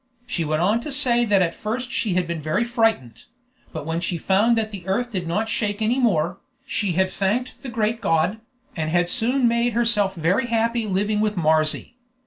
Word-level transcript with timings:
She 0.25 0.43
went 0.43 0.63
on 0.63 0.81
to 0.81 0.91
say 0.91 1.25
that 1.25 1.43
at 1.43 1.53
first 1.53 1.91
she 1.91 2.15
had 2.15 2.25
been 2.25 2.41
very 2.41 2.63
frightened; 2.63 3.25
but 3.71 3.85
when 3.85 4.01
she 4.01 4.17
found 4.17 4.57
that 4.57 4.71
the 4.71 4.87
earth 4.87 5.11
did 5.11 5.27
not 5.27 5.47
shake 5.47 5.79
any 5.79 5.99
more, 5.99 6.39
she 6.65 6.93
had 6.93 7.11
thanked 7.11 7.61
the 7.61 7.69
great 7.69 8.01
God, 8.01 8.41
and 8.75 8.89
had 8.89 9.09
soon 9.09 9.47
made 9.47 9.73
herself 9.73 10.15
very 10.15 10.47
happy 10.47 10.87
living 10.87 11.19
with 11.19 11.35
Marzy. 11.37 11.97